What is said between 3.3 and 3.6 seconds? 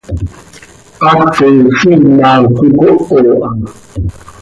ha.